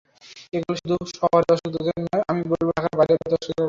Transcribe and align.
এগুলো 0.53 0.75
শুধু 0.79 0.95
শহুরে 1.11 1.45
দর্শকদের 1.49 1.83
জন্য 1.87 2.03
নয়, 2.05 2.23
আমি 2.31 2.41
বলব, 2.51 2.67
ঢাকার 2.71 2.93
বাইরের 2.99 3.17
দর্শকেরাও 3.23 3.41
দেখবেন। 3.41 3.59